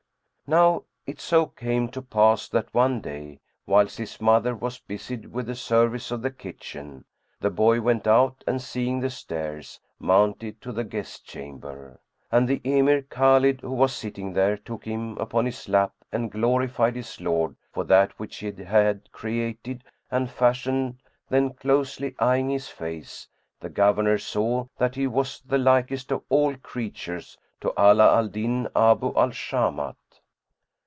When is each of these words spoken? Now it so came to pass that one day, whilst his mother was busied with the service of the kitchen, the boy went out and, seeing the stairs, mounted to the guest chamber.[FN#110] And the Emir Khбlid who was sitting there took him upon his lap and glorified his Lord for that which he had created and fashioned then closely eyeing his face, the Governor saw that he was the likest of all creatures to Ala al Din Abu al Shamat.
Now 0.59 0.83
it 1.07 1.21
so 1.21 1.45
came 1.45 1.87
to 1.91 2.01
pass 2.01 2.49
that 2.49 2.73
one 2.73 2.99
day, 2.99 3.39
whilst 3.65 3.97
his 3.97 4.19
mother 4.19 4.53
was 4.53 4.79
busied 4.79 5.27
with 5.31 5.45
the 5.47 5.55
service 5.55 6.11
of 6.11 6.21
the 6.21 6.29
kitchen, 6.29 7.05
the 7.39 7.49
boy 7.49 7.79
went 7.79 8.05
out 8.05 8.43
and, 8.45 8.61
seeing 8.61 8.99
the 8.99 9.09
stairs, 9.09 9.79
mounted 9.97 10.59
to 10.59 10.73
the 10.73 10.83
guest 10.83 11.23
chamber.[FN#110] 11.25 11.97
And 12.33 12.49
the 12.49 12.59
Emir 12.65 13.03
Khбlid 13.03 13.61
who 13.61 13.71
was 13.71 13.93
sitting 13.95 14.33
there 14.33 14.57
took 14.57 14.83
him 14.83 15.17
upon 15.19 15.45
his 15.45 15.69
lap 15.69 15.93
and 16.11 16.29
glorified 16.29 16.97
his 16.97 17.21
Lord 17.21 17.55
for 17.71 17.85
that 17.85 18.19
which 18.19 18.35
he 18.39 18.51
had 18.51 19.09
created 19.13 19.85
and 20.11 20.29
fashioned 20.29 20.97
then 21.29 21.51
closely 21.53 22.13
eyeing 22.19 22.49
his 22.49 22.67
face, 22.67 23.25
the 23.61 23.69
Governor 23.69 24.17
saw 24.17 24.65
that 24.79 24.95
he 24.95 25.07
was 25.07 25.39
the 25.45 25.57
likest 25.57 26.11
of 26.11 26.23
all 26.27 26.55
creatures 26.57 27.37
to 27.61 27.69
Ala 27.79 28.17
al 28.17 28.27
Din 28.27 28.67
Abu 28.75 29.15
al 29.15 29.29
Shamat. 29.31 29.95